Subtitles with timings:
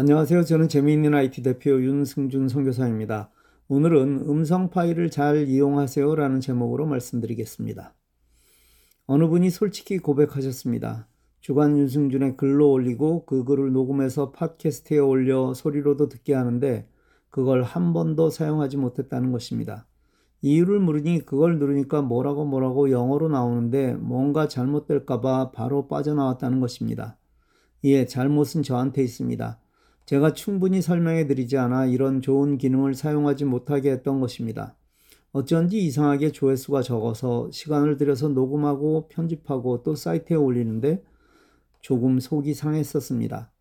[0.00, 0.44] 안녕하세요.
[0.44, 3.30] 저는 재미있는 IT 대표 윤승준 선교사입니다.
[3.68, 7.92] 오늘은 음성 파일을 잘 이용하세요 라는 제목으로 말씀드리겠습니다.
[9.04, 11.06] 어느 분이 솔직히 고백하셨습니다.
[11.40, 16.88] 주간 윤승준의 글로 올리고 그 글을 녹음해서 팟캐스트에 올려 소리로도 듣게 하는데
[17.28, 19.86] 그걸 한 번도 사용하지 못했다는 것입니다.
[20.40, 27.18] 이유를 물으니 그걸 누르니까 뭐라고 뭐라고 영어로 나오는데 뭔가 잘못될까봐 바로 빠져나왔다는 것입니다.
[27.84, 29.60] 예, 잘못은 저한테 있습니다.
[30.10, 34.74] 제가 충분히 설명해 드리지 않아 이런 좋은 기능을 사용하지 못하게 했던 것입니다.
[35.30, 41.04] 어쩐지 이상하게 조회수가 적어서 시간을 들여서 녹음하고 편집하고 또 사이트에 올리는데
[41.80, 43.52] 조금 속이 상했었습니다.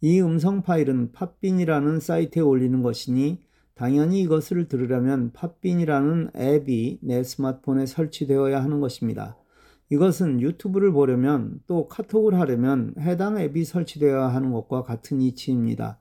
[0.00, 3.40] 이 음성 파일은 팟빈이라는 사이트에 올리는 것이니
[3.74, 9.36] 당연히 이것을 들으려면 팟빈이라는 앱이 내 스마트폰에 설치되어야 하는 것입니다.
[9.90, 15.98] 이것은 유튜브를 보려면 또 카톡을 하려면 해당 앱이 설치되어야 하는 것과 같은 이치입니다.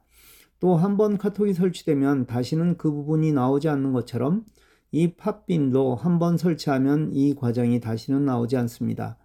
[0.59, 4.43] 또 한 번 카톡이 설치되면 다시는 그 부분이 나오지 않는 것처럼
[4.91, 9.17] 이 팟빈도 한 번 설치하면 이 과정이 다시는 나오지 않습니다.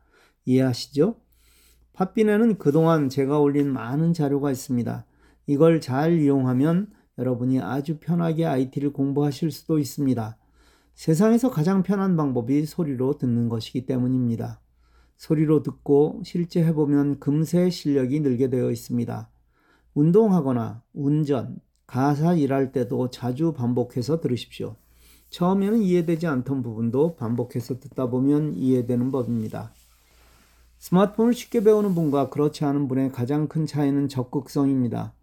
[0.45, 1.17] 이해하시죠?
[1.95, 5.07] 팟빈에는 그동안 제가 올린 많은 자료가 있습니다.
[5.47, 10.37] 이걸 잘 이용하면 여러분이 아주 편하게 IT를 공부하실 수도 있습니다.
[10.95, 14.61] 세상에서 가장 편한 방법이 소리로 듣는 것이기 때문입니다.
[15.17, 19.31] 소리로 듣고 실제 해보면 금세 실력이 늘게 되어 있습니다.
[19.95, 24.77] 운동하거나 운전, 가사 일할 때도 자주 반복해서 들으십시오.
[25.31, 29.73] 처음에는 이해되지 않던 부분도 반복해서 듣다 보면 이해되는 법입니다.
[30.79, 35.15] 스마트폰을 쉽게 배우는 분과 그렇지 않은 분의 가장 큰 차이는 적극성입니다.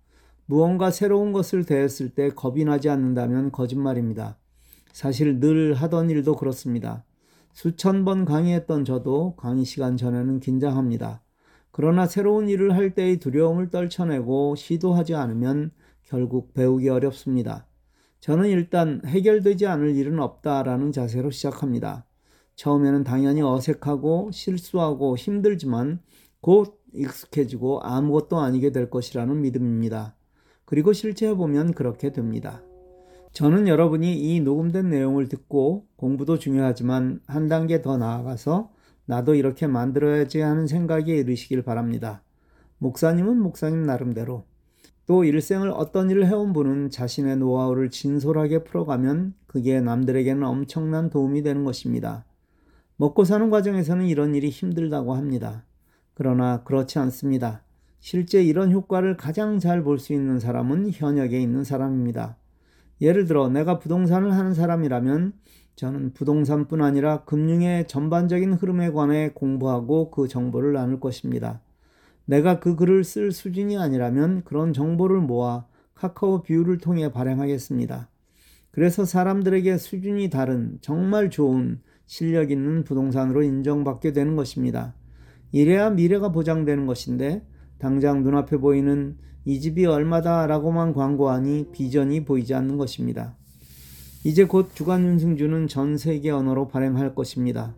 [0.47, 4.38] 무언가 새로운 것을 대했을 때 겁이 나지 않는다면 거짓말입니다.
[4.91, 7.03] 사실 늘 하던 일도 그렇습니다.
[7.53, 11.21] 수천 번 강의했던 저도 강의 시간 전에는 긴장합니다.
[11.71, 15.71] 그러나 새로운 일을 할 때의 두려움을 떨쳐내고 시도하지 않으면
[16.03, 17.67] 결국 배우기 어렵습니다.
[18.19, 22.05] 저는 일단 해결되지 않을 일은 없다라는 자세로 시작합니다.
[22.55, 26.01] 처음에는 당연히 어색하고 실수하고 힘들지만
[26.41, 30.15] 곧 익숙해지고 아무것도 아니게 될 것이라는 믿음입니다.
[30.65, 32.61] 그리고 실제 해보면 그렇게 됩니다.
[33.31, 38.71] 저는 여러분이 이 녹음된 내용을 듣고 공부도 중요하지만 한 단계 더 나아가서
[39.05, 42.21] 나도 이렇게 만들어야지 하는 생각에 이르시길 바랍니다.
[42.79, 44.45] 목사님은 목사님 나름대로
[45.05, 51.63] 또 일생을 어떤 일을 해온 분은 자신의 노하우를 진솔하게 풀어가면 그게 남들에게는 엄청난 도움이 되는
[51.63, 52.25] 것입니다.
[52.97, 55.65] 먹고 사는 과정에서는 이런 일이 힘들다고 합니다.
[56.13, 57.63] 그러나 그렇지 않습니다.
[57.99, 62.37] 실제 이런 효과를 가장 잘 볼 수 있는 사람은 현역에 있는 사람입니다.
[63.01, 65.33] 예를 들어 내가 부동산을 하는 사람이라면
[65.75, 71.61] 저는 부동산뿐 아니라 금융의 전반적인 흐름에 관해 공부하고 그 정보를 나눌 것입니다.
[72.25, 75.65] 내가 그 글을 쓸 수준이 아니라면 그런 정보를 모아
[75.95, 78.09] 카카오 뷰를 통해 발행하겠습니다.
[78.71, 84.93] 그래서 사람들에게 수준이 다른 정말 좋은 실력 있는 부동산으로 인정받게 되는 것입니다.
[85.51, 87.45] 이래야 미래가 보장되는 것인데
[87.77, 93.35] 당장 눈앞에 보이는 이 집이 얼마다 라고만 광고하니 비전이 보이지 않는 것입니다.
[94.23, 97.75] 이제 곧 주간 윤승주는 전 세계 언어로 발행할 것입니다.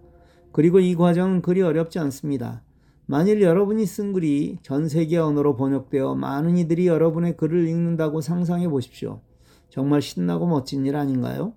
[0.52, 2.64] 그리고 이 과정은 그리 어렵지 않습니다.
[3.06, 9.22] 만일 여러분이 쓴 글이 전 세계 언어로 번역되어 많은 이들이 여러분의 글을 읽는다고 상상해 보십시오.
[9.70, 11.54] 정말 신나고 멋진 일 아닌가요?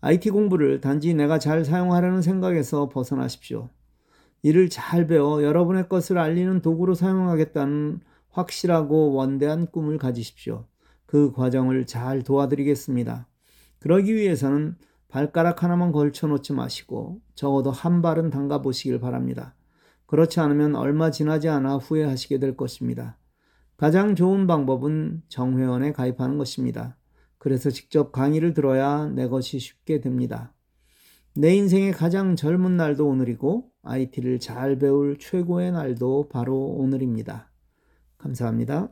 [0.00, 3.68] IT 공부를 단지 내가 잘 사용하려는 생각에서 벗어나십시오.
[4.42, 10.66] 이를 잘 배워 여러분의 것을 알리는 도구로 사용하겠다는 확실하고 원대한 꿈을 가지십시오.
[11.06, 13.26] 그 과정을 잘 도와드리겠습니다.
[13.80, 14.76] 그러기 위해서는
[15.08, 19.54] 발가락 하나만 걸쳐 놓지 마시고 적어도 한 발은 담가 보시길 바랍니다.
[20.06, 23.18] 그렇지 않으면 얼마 지나지 않아 후회하시게 될 것입니다.
[23.76, 26.96] 가장 좋은 방법은 정회원에 가입하는 것입니다.
[27.38, 30.52] 그래서 직접 강의를 들어야 내 것이 쉽게 됩니다.
[31.34, 37.49] 내 인생의 가장 젊은 날도 오늘이고 IT를 잘 배울 최고의 날도 바로 오늘입니다.
[38.22, 38.90] 감사합니다.